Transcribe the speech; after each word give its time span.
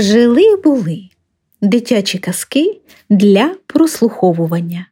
Жили 0.00 0.56
були 0.56 1.08
дитячі 1.60 2.18
казки 2.18 2.80
для 3.10 3.54
прослуховування. 3.66 4.86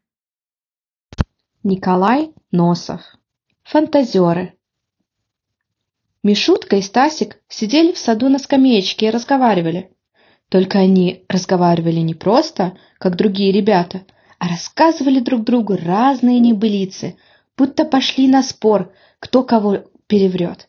Николай 1.65 2.31
Носов. 2.53 3.01
Фантазеры. 3.75 4.53
Мишутка 6.23 6.77
и 6.77 6.83
Стасик 6.83 7.41
сидели 7.49 7.93
в 7.93 7.97
саду 7.97 8.29
на 8.29 8.39
скамеечке 8.39 9.07
и 9.07 9.11
разговаривали. 9.11 9.89
Только 10.49 10.79
они 10.79 11.25
разговаривали 11.29 12.01
не 12.01 12.15
просто, 12.15 12.73
как 12.99 13.17
другие 13.17 13.53
ребята, 13.53 14.01
а 14.39 14.49
рассказывали 14.49 15.21
друг 15.21 15.43
другу 15.43 15.77
разные 15.77 16.39
небылицы, 16.39 17.17
будто 17.57 17.87
пошли 17.87 18.29
на 18.29 18.43
спор, 18.43 18.93
кто 19.21 19.43
кого 19.43 19.85
переврет. 20.07 20.69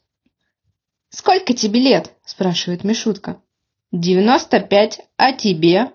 «Сколько 1.09 1.53
тебе 1.53 1.81
лет?»– 1.81 2.13
спрашивает 2.25 2.85
Мишутка. 2.85 3.41
«Девяносто 3.91 4.59
пять, 4.59 5.02
а 5.17 5.34
тебе?» 5.34 5.91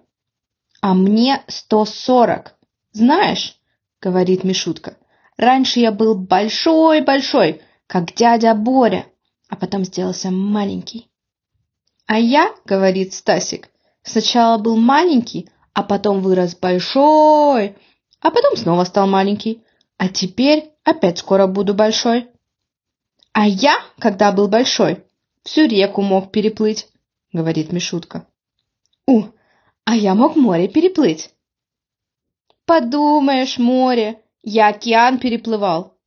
«А 0.80 0.94
мне 0.94 1.42
сто 1.46 1.84
сорок. 1.84 2.56
Знаешь,— 2.92 3.56
говорит 4.02 4.42
Мишутка,— 4.42 4.96
раньше 5.36 5.78
я 5.78 5.92
был 5.92 6.16
большой-большой, 6.16 7.62
как 7.86 8.12
дядя 8.12 8.52
Боря, 8.54 9.06
а 9.48 9.54
потом 9.54 9.84
сделался 9.84 10.32
маленький». 10.32 11.08
«А 12.06 12.18
я,— 12.18 12.52
говорит 12.64 13.14
Стасик,— 13.14 13.70
сначала 14.02 14.58
был 14.58 14.76
маленький, 14.76 15.48
а 15.72 15.84
потом 15.84 16.20
вырос 16.20 16.56
большой, 16.56 17.76
а 18.20 18.30
потом 18.30 18.56
снова 18.56 18.82
стал 18.84 19.06
маленький, 19.06 19.62
а 19.98 20.08
теперь 20.08 20.72
опять 20.82 21.18
скоро 21.18 21.46
буду 21.46 21.74
большой». 21.74 22.26
«А 23.32 23.46
я, 23.46 23.76
когда 24.00 24.32
был 24.32 24.48
большой, 24.48 25.04
всю 25.44 25.66
реку 25.66 26.02
мог 26.02 26.32
переплыть 26.32 26.88
говорит 27.34 27.72
Мишутка. 27.72 28.26
У, 29.06 29.24
а 29.84 29.96
я 29.96 30.14
мог 30.14 30.36
море 30.36 30.68
переплыть. 30.68 31.30
Подумаешь, 32.64 33.58
море, 33.58 34.22
я 34.42 34.68
океан 34.68 35.18
переплывал. 35.18 35.98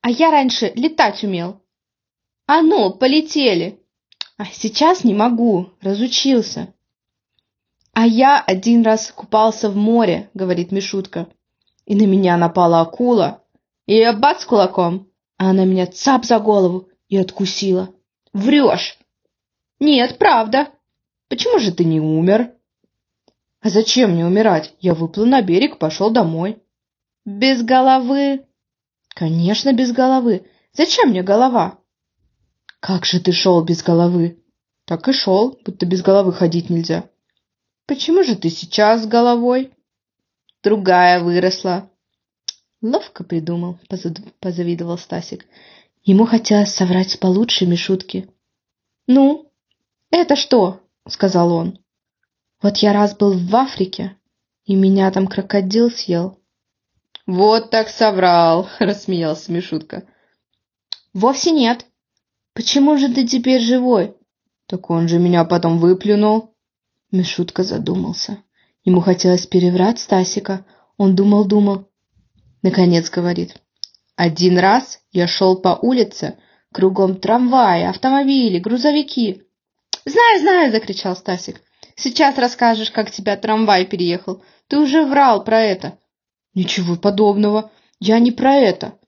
А 0.00 0.10
я 0.10 0.32
раньше 0.32 0.72
летать 0.74 1.22
умел. 1.22 1.62
А 2.46 2.62
ну, 2.62 2.90
полетели. 2.92 3.80
А 4.38 4.46
сейчас 4.46 5.04
не 5.04 5.14
могу, 5.14 5.70
разучился. 5.82 6.74
А 7.92 8.06
я 8.06 8.40
один 8.40 8.82
раз 8.82 9.12
купался 9.12 9.70
в 9.70 9.76
море, 9.76 10.30
говорит 10.32 10.72
Мишутка. 10.72 11.28
И 11.84 11.94
на 11.94 12.06
меня 12.06 12.36
напала 12.38 12.80
акула. 12.80 13.44
И 13.86 13.94
я 13.94 14.14
бац 14.14 14.44
кулаком, 14.46 15.08
а 15.36 15.50
она 15.50 15.64
меня 15.64 15.86
цап 15.86 16.24
за 16.24 16.38
голову 16.38 16.88
и 17.08 17.18
откусила. 17.18 17.90
Врешь! 18.32 18.99
Нет, 19.80 20.18
правда. 20.18 20.70
Почему 21.28 21.58
же 21.58 21.72
ты 21.72 21.84
не 21.84 22.00
умер? 22.00 22.52
А 23.60 23.70
зачем 23.70 24.12
мне 24.12 24.26
умирать? 24.26 24.74
Я 24.80 24.94
выплыл 24.94 25.26
на 25.26 25.42
берег, 25.42 25.78
пошел 25.78 26.10
домой. 26.10 26.62
Без 27.24 27.62
головы? 27.62 28.46
Конечно, 29.08 29.72
без 29.72 29.92
головы. 29.92 30.46
Зачем 30.72 31.10
мне 31.10 31.22
голова? 31.22 31.78
Как 32.80 33.04
же 33.04 33.20
ты 33.20 33.32
шел 33.32 33.62
без 33.62 33.82
головы? 33.82 34.42
Так 34.84 35.08
и 35.08 35.12
шел, 35.12 35.58
будто 35.64 35.86
без 35.86 36.02
головы 36.02 36.32
ходить 36.32 36.70
нельзя. 36.70 37.08
Почему 37.86 38.22
же 38.22 38.36
ты 38.36 38.50
сейчас 38.50 39.02
с 39.02 39.06
головой? 39.06 39.72
Другая 40.62 41.20
выросла. 41.20 41.90
Ловко 42.82 43.24
придумал, 43.24 43.78
позавидовал 44.40 44.96
Стасик. 44.96 45.46
Ему 46.02 46.24
хотелось 46.24 46.74
соврать 46.74 47.20
получше 47.20 47.66
Мишутки. 47.66 48.28
Ну, 49.06 49.49
«Это 50.10 50.36
что?»— 50.36 50.80
сказал 51.08 51.52
он. 51.52 51.78
«Вот 52.62 52.78
я 52.78 52.92
раз 52.92 53.16
был 53.16 53.32
в 53.38 53.56
Африке, 53.56 54.16
и 54.64 54.74
меня 54.74 55.10
там 55.10 55.26
крокодил 55.26 55.90
съел». 55.90 56.38
«Вот 57.26 57.70
так 57.70 57.88
соврал!»— 57.88 58.68
рассмеялся 58.80 59.52
Мишутка. 59.52 60.04
«Вовсе 61.14 61.52
нет. 61.52 61.86
Почему 62.54 62.96
же 62.96 63.12
ты 63.12 63.26
теперь 63.26 63.60
живой?» 63.60 64.16
«Так 64.66 64.90
он 64.90 65.08
же 65.08 65.18
меня 65.18 65.44
потом 65.44 65.78
выплюнул». 65.78 66.54
Мишутка 67.12 67.62
задумался. 67.62 68.38
Ему 68.84 69.00
хотелось 69.00 69.46
переврать 69.46 70.00
Стасика. 70.00 70.64
Он 70.96 71.14
думал-думал. 71.14 71.88
Наконец 72.62 73.10
говорит. 73.10 73.56
«Один 74.16 74.58
раз 74.58 75.00
я 75.12 75.26
шел 75.26 75.56
по 75.56 75.78
улице, 75.80 76.38
кругом 76.72 77.16
трамваи, 77.16 77.84
автомобили, 77.84 78.58
грузовики. 78.58 79.44
«Знаю, 80.04 80.40
знаю!»— 80.40 80.70
закричал 80.72 81.16
Стасик. 81.16 81.60
«Сейчас 81.96 82.38
расскажешь, 82.38 82.90
как 82.90 83.10
тебя 83.10 83.36
трамвай 83.36 83.84
переехал. 83.84 84.42
Ты 84.68 84.78
уже 84.78 85.04
врал 85.04 85.44
про 85.44 85.60
это». 85.60 85.98
«Ничего 86.54 86.96
подобного. 86.96 87.70
Я 87.98 88.18
не 88.18 88.32
про 88.32 88.54
это». 88.54 88.98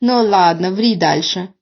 «Ну 0.00 0.22
ладно, 0.22 0.70
ври 0.70 0.96
дальше». 0.96 1.52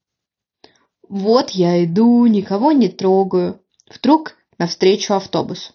Вот 1.08 1.50
я 1.50 1.84
иду, 1.84 2.26
никого 2.26 2.72
не 2.72 2.88
трогаю. 2.88 3.60
Вдруг 3.88 4.34
навстречу 4.58 5.14
автобус. 5.14 5.72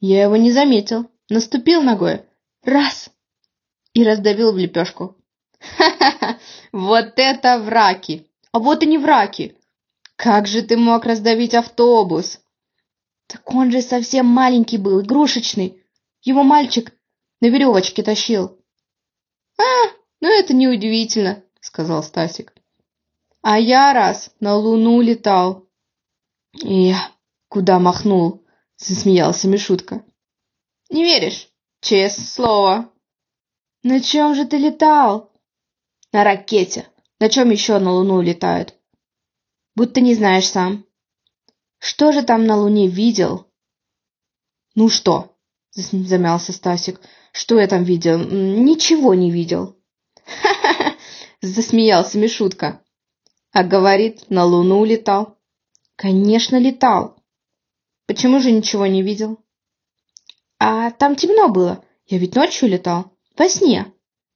Я 0.00 0.24
его 0.24 0.36
не 0.36 0.52
заметил. 0.52 1.10
Наступил 1.30 1.82
ногой. 1.82 2.22
Раз! 2.64 3.10
И 3.94 4.04
раздавил 4.04 4.52
в 4.52 4.58
лепешку. 4.58 5.16
Ха-ха-ха! 5.60 6.38
Вот 6.72 7.14
это 7.16 7.58
враки! 7.58 8.26
А 8.52 8.58
вот 8.58 8.82
и 8.82 8.86
не 8.86 8.98
враки! 8.98 9.57
Как 10.18 10.48
же 10.48 10.62
ты 10.62 10.76
мог 10.76 11.04
раздавить 11.04 11.54
автобус? 11.54 12.40
Так 13.28 13.54
он 13.54 13.70
же 13.70 13.80
совсем 13.80 14.26
маленький 14.26 14.76
был, 14.76 15.00
игрушечный. 15.00 15.80
Его 16.22 16.42
мальчик 16.42 16.92
на 17.40 17.46
веревочке 17.46 18.02
тащил. 18.02 18.58
А, 19.56 19.62
ну 20.20 20.28
это 20.28 20.54
неудивительно, 20.54 21.44
сказал 21.60 22.02
Стасик. 22.02 22.52
А 23.42 23.60
я 23.60 23.92
раз 23.92 24.32
на 24.40 24.56
луну 24.56 25.00
летал. 25.02 25.68
И 26.64 26.94
куда 27.48 27.78
махнул? 27.78 28.44
Засмеялся 28.76 29.46
Мишутка. 29.46 30.04
Не 30.90 31.04
веришь? 31.04 31.48
Честное 31.80 32.26
слово. 32.26 32.92
На 33.84 34.00
чем 34.00 34.34
же 34.34 34.46
ты 34.46 34.58
летал? 34.58 35.30
На 36.12 36.24
ракете. 36.24 36.88
На 37.20 37.28
чем 37.28 37.50
еще 37.50 37.78
на 37.78 37.92
луну 37.92 38.20
летают? 38.20 38.74
Будто 39.78 40.00
не 40.00 40.14
знаешь 40.14 40.48
сам. 40.48 40.84
Что 41.78 42.10
же 42.10 42.22
там 42.22 42.46
на 42.46 42.56
Луне 42.56 42.88
видел? 42.88 43.46
Ну 44.74 44.88
что? 44.88 45.36
Замялся 45.70 46.52
Стасик. 46.52 47.00
Что 47.32 47.60
я 47.60 47.68
там 47.68 47.84
видел? 47.84 48.18
Ничего 48.18 49.14
не 49.14 49.30
видел. 49.30 49.76
Ха-ха-ха! 50.24 50.96
Засмеялся 51.40 52.18
Мишутка. 52.18 52.82
А 53.52 53.62
говорит, 53.62 54.28
на 54.28 54.44
Луну 54.44 54.84
летал. 54.84 55.38
Конечно, 55.94 56.56
летал. 56.56 57.16
Почему 58.06 58.40
же 58.40 58.50
ничего 58.50 58.86
не 58.86 59.02
видел? 59.02 59.38
А 60.58 60.90
там 60.90 61.14
темно 61.14 61.48
было. 61.50 61.84
Я 62.06 62.18
ведь 62.18 62.34
ночью 62.34 62.68
летал. 62.68 63.12
Во 63.36 63.48
сне. 63.48 63.86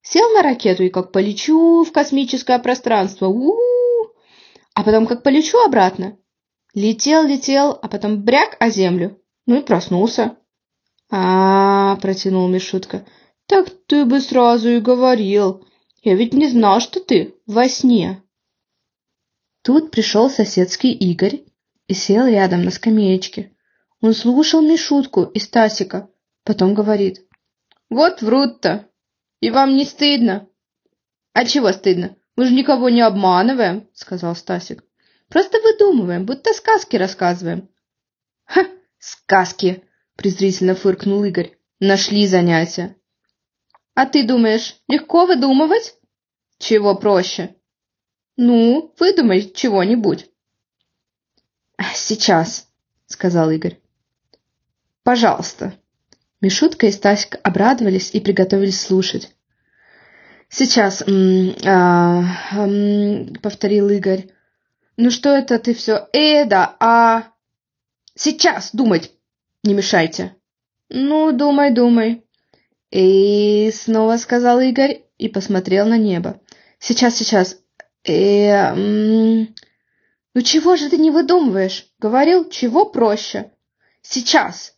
Сел 0.03 0.29
на 0.35 0.43
ракету 0.43 0.85
и 0.85 0.89
как 0.89 1.11
полечу 1.11 1.83
в 1.83 1.91
космическое 1.91 2.61
пространство. 2.61 3.27
У-у-у! 3.27 3.72
А 4.75 4.85
потом 4.85 5.07
как 5.07 5.23
полечу 5.23 5.59
обратно. 5.59 6.19
Летел, 6.75 7.27
летел, 7.27 7.79
а 7.83 7.89
потом 7.89 8.23
бряк 8.23 8.57
о 8.61 8.71
землю. 8.71 9.21
Ну 9.47 9.61
и 9.61 9.63
проснулся. 9.63 10.37
А, 11.11 11.97
протянул 11.97 12.49
Мишутка. 12.49 13.05
Так 13.47 13.69
ты 13.87 14.05
бы 14.05 14.21
сразу 14.21 14.71
и 14.71 14.81
говорил. 14.81 15.67
Я 16.03 16.15
ведь 16.15 16.33
не 16.33 16.49
знал, 16.49 16.81
что 16.81 17.01
ты 17.01 17.35
во 17.47 17.69
сне. 17.69 18.23
Тут 19.63 19.91
пришел 19.91 20.31
соседский 20.31 20.93
Игорь 20.93 21.45
и 21.87 21.95
сел 21.95 22.27
рядом 22.27 22.65
на 22.65 22.71
скамеечке. 22.71 23.55
Он 24.01 24.15
слушал 24.15 24.63
Мишутку 24.63 25.25
и 25.25 25.39
Стасика, 25.39 26.11
потом 26.45 26.75
говорит. 26.75 27.27
Вот 27.91 28.23
врут-то. 28.23 28.89
И 29.41 29.51
вам 29.51 29.77
не 29.77 29.85
стыдно? 29.85 30.49
А 31.35 31.45
чего 31.45 31.73
стыдно? 31.73 32.17
Мы 32.37 32.47
же 32.47 32.55
никого 32.55 32.89
не 32.89 33.03
обманываем, 33.03 33.89
сказал 33.93 34.35
Стасик. 34.35 34.85
Просто 35.29 35.59
выдумываем, 35.61 36.25
будто 36.25 36.53
сказки 36.55 36.97
рассказываем. 36.97 37.69
Ха, 38.45 38.67
сказки, 38.99 39.85
презрительно 40.17 40.75
фыркнул 40.75 41.25
Игорь. 41.25 41.57
Нашли 41.81 42.27
занятия. 42.27 42.97
А 43.95 44.07
ты 44.07 44.27
думаешь, 44.27 44.77
легко 44.89 45.27
выдумывать? 45.27 45.97
Чего 46.59 46.95
проще? 46.95 47.57
Ну, 48.37 48.95
выдумай 48.99 49.51
чего-нибудь. 49.55 50.31
Сейчас, 51.95 52.69
сказал 53.07 53.51
Игорь. 53.51 53.81
Пожалуйста. 55.03 55.75
Мишутка 56.41 56.87
и 56.87 56.93
Стасик 56.93 57.39
обрадовались 57.43 58.11
и 58.15 58.21
приготовились 58.21 58.81
слушать. 58.81 59.35
Сейчас, 60.55 61.03
а, 61.65 62.25
повторил 63.43 63.89
Игорь. 63.89 64.29
Ну 64.99 65.11
что 65.11 65.31
это 65.31 65.59
ты 65.59 65.73
все? 65.73 66.09
Э, 66.13 66.45
да, 66.45 66.77
а... 66.79 67.33
Сейчас 68.15 68.75
думать 68.75 69.13
не 69.65 69.73
мешайте. 69.73 70.37
Ну, 70.91 71.33
думай, 71.33 71.73
думай. 71.73 72.27
И 72.91 73.71
снова 73.73 74.19
сказал 74.19 74.61
Игорь 74.61 75.05
и 75.17 75.31
посмотрел 75.31 75.87
на 75.87 75.97
небо. 75.97 76.39
Сейчас, 76.79 77.17
сейчас. 77.17 77.57
Э, 78.07 78.75
ну 78.75 80.43
чего 80.43 80.77
же 80.77 80.91
ты 80.91 80.99
не 80.99 81.11
выдумываешь? 81.11 81.87
Говорил, 81.99 82.51
чего 82.51 82.85
проще. 82.85 83.53
Сейчас. 84.03 84.77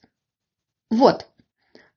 Вот. 0.89 1.27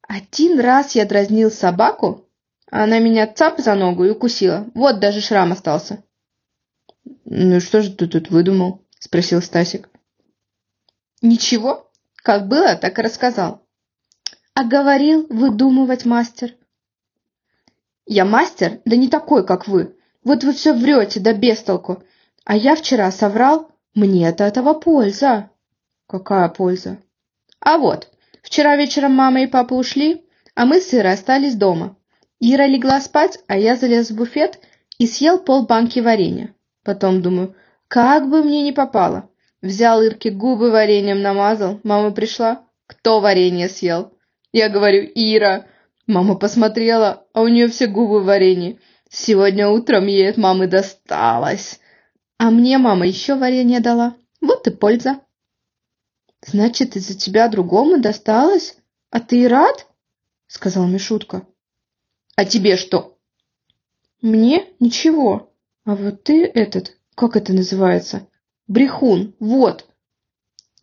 Один 0.01 0.59
раз 0.59 0.95
я 0.95 1.05
дразнил 1.05 1.51
собаку, 1.51 2.26
она 2.69 2.99
меня 2.99 3.27
цап 3.27 3.59
за 3.59 3.75
ногу 3.75 4.03
и 4.03 4.09
укусила. 4.09 4.67
Вот 4.73 4.99
даже 4.99 5.21
шрам 5.21 5.51
остался. 5.51 6.03
Ну 7.25 7.59
что 7.59 7.81
же 7.81 7.91
ты 7.91 8.07
тут 8.07 8.29
выдумал? 8.29 8.81
Спросил 8.99 9.41
Стасик. 9.41 9.89
Ничего. 11.21 11.89
Как 12.15 12.47
было, 12.47 12.75
так 12.75 12.99
и 12.99 13.01
рассказал. 13.01 13.61
А 14.53 14.63
говорил 14.63 15.27
выдумывать 15.29 16.05
мастер. 16.05 16.55
Я 18.05 18.25
мастер, 18.25 18.79
да 18.85 18.95
не 18.95 19.07
такой, 19.07 19.45
как 19.45 19.67
вы. 19.67 19.95
Вот 20.23 20.43
вы 20.43 20.53
все 20.53 20.73
врете, 20.73 21.19
да 21.19 21.33
без 21.33 21.61
толку. 21.61 22.03
А 22.43 22.55
я 22.55 22.75
вчера 22.75 23.11
соврал, 23.11 23.71
мне 23.93 24.27
от 24.27 24.41
этого 24.41 24.73
польза. 24.73 25.51
Какая 26.07 26.47
польза? 26.49 26.97
А 27.59 27.77
вот, 27.77 28.09
вчера 28.41 28.77
вечером 28.77 29.13
мама 29.13 29.41
и 29.41 29.47
папа 29.47 29.73
ушли, 29.73 30.25
а 30.55 30.65
мы 30.65 30.79
с 30.79 30.93
Ирой 30.93 31.13
остались 31.13 31.55
дома. 31.55 31.96
Ира 32.39 32.67
легла 32.67 33.01
спать, 33.01 33.39
а 33.47 33.57
я 33.57 33.75
залез 33.75 34.11
в 34.11 34.15
буфет 34.15 34.59
и 34.99 35.07
съел 35.07 35.39
полбанки 35.39 35.99
варенья. 35.99 36.53
Потом 36.83 37.21
думаю, 37.21 37.55
как 37.87 38.29
бы 38.29 38.43
мне 38.43 38.63
не 38.63 38.71
попало. 38.71 39.29
Взял 39.61 40.01
Ирке 40.03 40.29
губы 40.29 40.69
вареньем 40.71 41.21
намазал, 41.21 41.79
мама 41.83 42.11
пришла, 42.11 42.63
кто 42.85 43.19
варенье 43.19 43.69
съел? 43.69 44.13
Я 44.51 44.69
говорю, 44.69 45.09
Ира. 45.13 45.67
Мама 46.05 46.35
посмотрела, 46.35 47.25
а 47.33 47.41
у 47.41 47.47
нее 47.49 47.67
все 47.67 47.87
губы 47.87 48.21
в 48.21 48.25
варенье. 48.25 48.79
Сегодня 49.09 49.67
утром 49.67 50.07
ей 50.07 50.29
от 50.29 50.37
мамы 50.37 50.67
досталось. 50.67 51.81
А 52.37 52.49
мне 52.49 52.77
мама 52.77 53.05
еще 53.05 53.35
варенье 53.35 53.81
дала. 53.81 54.15
Вот 54.39 54.67
и 54.67 54.71
польза. 54.71 55.19
Значит, 56.45 56.95
из-за 56.95 57.17
тебя 57.17 57.49
другому 57.49 57.99
досталось? 57.99 58.77
А 59.09 59.19
ты 59.19 59.47
рад? 59.49 59.87
Сказал 60.47 60.87
Мишутка. 60.87 61.45
А 62.37 62.45
тебе 62.45 62.77
что? 62.77 63.17
Мне 64.21 64.67
ничего. 64.79 65.51
А 65.85 65.95
вот 65.95 66.23
ты 66.23 66.45
этот, 66.45 66.95
как 67.15 67.35
это 67.35 67.51
называется? 67.51 68.27
Брехун, 68.67 69.33
вот. 69.39 69.87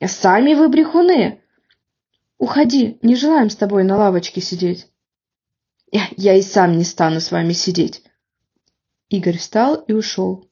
А 0.00 0.08
сами 0.08 0.54
вы 0.54 0.68
брехуны. 0.68 1.40
Уходи, 2.38 2.98
не 3.02 3.14
желаем 3.14 3.50
с 3.50 3.56
тобой 3.56 3.84
на 3.84 3.96
лавочке 3.96 4.40
сидеть. 4.40 4.88
Я, 5.92 6.34
и 6.34 6.42
сам 6.42 6.76
не 6.76 6.82
стану 6.82 7.20
с 7.20 7.30
вами 7.30 7.52
сидеть. 7.52 8.02
Игорь 9.08 9.38
встал 9.38 9.76
и 9.76 9.92
ушел. 9.92 10.50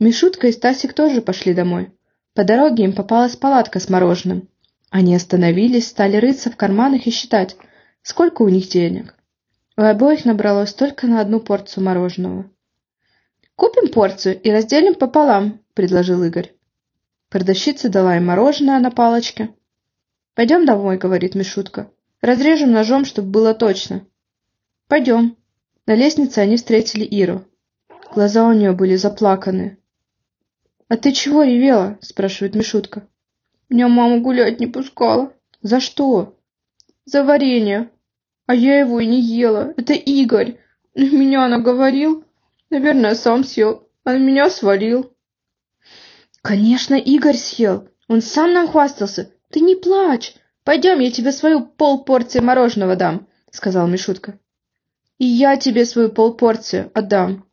Мишутка 0.00 0.46
и 0.46 0.52
Стасик 0.52 0.94
тоже 0.94 1.20
пошли 1.20 1.52
домой. 1.52 1.92
По 2.32 2.44
дороге 2.44 2.84
им 2.84 2.94
попалась 2.94 3.36
палатка 3.36 3.80
с 3.80 3.90
мороженым. 3.90 4.48
Они 4.88 5.14
остановились, 5.14 5.88
стали 5.88 6.16
рыться 6.16 6.50
в 6.50 6.56
карманах 6.56 7.06
и 7.06 7.10
считать, 7.10 7.56
сколько 8.00 8.40
у 8.40 8.48
них 8.48 8.70
денег. 8.70 9.17
У 9.78 9.80
обоих 9.80 10.24
набралось 10.24 10.74
только 10.74 11.06
на 11.06 11.20
одну 11.20 11.38
порцию 11.38 11.84
мороженого. 11.84 12.50
«Купим 13.54 13.92
порцию 13.92 14.42
и 14.42 14.50
разделим 14.50 14.96
пополам»,— 14.96 15.60
предложил 15.74 16.24
Игорь. 16.24 16.52
Продавщица 17.28 17.88
дала 17.88 18.16
им 18.16 18.26
мороженое 18.26 18.80
на 18.80 18.90
палочке. 18.90 19.54
«Пойдем 20.34 20.66
домой»,— 20.66 20.98
говорит 20.98 21.36
Мишутка. 21.36 21.92
«Разрежем 22.20 22.72
ножом, 22.72 23.04
чтобы 23.04 23.28
было 23.28 23.54
точно». 23.54 24.04
«Пойдем». 24.88 25.36
На 25.86 25.94
лестнице 25.94 26.40
они 26.40 26.56
встретили 26.56 27.04
Иру. 27.04 27.44
Глаза 28.12 28.48
у 28.48 28.52
нее 28.52 28.72
были 28.72 28.96
заплаканы. 28.96 29.78
«А 30.88 30.96
ты 30.96 31.12
чего 31.12 31.44
ревела?»— 31.44 31.98
спрашивает 32.00 32.56
Мишутка. 32.56 33.06
«Меня 33.68 33.86
мама 33.86 34.18
гулять 34.18 34.58
не 34.58 34.66
пускала». 34.66 35.32
«За 35.62 35.78
что?» 35.78 36.36
«За 37.04 37.22
варенье», 37.22 37.90
а 38.48 38.54
я 38.54 38.80
его 38.80 38.98
и 38.98 39.06
не 39.06 39.20
ела. 39.20 39.74
Это 39.76 39.92
Игорь. 39.92 40.58
Меня 40.94 41.44
она 41.44 41.58
говорил. 41.58 42.24
Наверное, 42.70 43.14
сам 43.14 43.44
съел. 43.44 43.86
А 44.04 44.16
меня 44.16 44.48
свалил. 44.48 45.12
Конечно, 46.40 46.94
Игорь 46.94 47.36
съел. 47.36 47.90
Он 48.08 48.22
сам 48.22 48.54
нам 48.54 48.66
хвастался. 48.66 49.30
Ты 49.50 49.60
не 49.60 49.76
плачь. 49.76 50.34
Пойдем, 50.64 50.98
я 50.98 51.10
тебе 51.10 51.30
свою 51.30 51.66
полпорции 51.66 52.40
мороженого 52.40 52.96
дам, 52.96 53.28
сказал 53.50 53.86
Мишутка. 53.86 54.38
И 55.18 55.26
я 55.26 55.58
тебе 55.58 55.84
свою 55.84 56.08
полпорцию 56.08 56.90
отдам. 56.94 57.46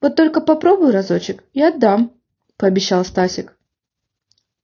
Вот 0.00 0.14
только 0.14 0.40
попробуй 0.40 0.92
разочек 0.92 1.42
и 1.52 1.60
отдам, 1.60 2.12
пообещал 2.56 3.04
Стасик. 3.04 3.58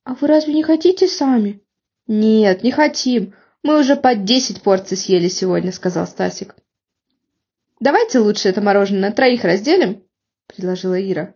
А 0.05 0.15
вы 0.15 0.29
разве 0.29 0.55
не 0.55 0.63
хотите 0.63 1.09
сами? 1.09 1.65
Нет, 2.07 2.63
не 2.63 2.71
хотим. 2.71 3.35
Мы 3.65 3.81
уже 3.81 3.97
по 3.97 4.15
десять 4.15 4.61
порций 4.61 4.99
съели 4.99 5.29
сегодня, 5.29 5.73
сказал 5.73 6.07
Стасик. 6.07 6.55
Давайте 7.81 8.19
лучше 8.19 8.51
это 8.51 8.61
мороженое 8.61 9.09
на 9.09 9.11
троих 9.11 9.43
разделим, 9.43 10.05
предложила 10.47 11.01
Ира. 11.01 11.35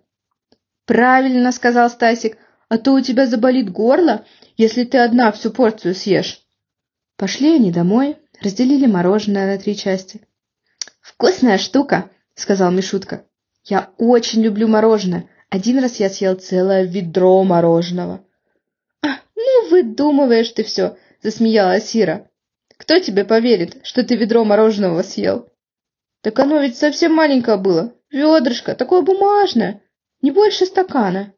Правильно, 0.85 1.53
сказал 1.53 1.89
Стасик, 1.89 2.37
а 2.69 2.77
то 2.77 2.93
у 2.93 3.01
тебя 3.01 3.27
заболит 3.27 3.71
горло, 3.71 4.27
если 4.59 4.85
ты 4.85 4.99
одна 4.99 5.33
всю 5.33 5.51
порцию 5.51 5.95
съешь. 5.95 6.43
Пошли 7.17 7.55
они 7.55 7.73
домой, 7.73 8.19
разделили 8.43 8.85
мороженое 8.85 9.47
на 9.55 9.59
три 9.59 9.75
части. 9.75 10.21
Вкусная 11.01 11.57
штука, 11.57 12.11
сказал 12.35 12.71
Мишутка. 12.71 13.25
Я 13.65 13.89
очень 13.97 14.43
люблю 14.43 14.69
мороженое. 14.69 15.31
Один 15.49 15.79
раз 15.79 15.97
я 15.97 16.11
съел 16.11 16.35
целое 16.35 16.85
ведро 16.85 17.43
мороженого. 17.43 18.23
А, 19.01 19.17
ну 19.35 19.71
выдумываешь 19.71 20.51
ты 20.51 20.63
все,— 20.63 20.99
засмеялась 21.23 21.97
Ира. 21.97 22.29
«Кто 22.77 23.01
тебе 23.01 23.25
поверит, 23.25 23.79
что 23.85 24.05
ты 24.05 24.17
ведро 24.17 24.45
мороженого 24.45 25.03
съел?» 25.03 25.49
«Так 26.23 26.39
оно 26.39 26.61
ведь 26.61 26.77
совсем 26.77 27.13
маленькое 27.15 27.57
было, 27.57 27.93
ведрышко, 28.11 28.75
такое 28.75 29.03
бумажное, 29.03 29.83
не 30.23 30.31
больше 30.31 30.67
стакана». 30.67 31.35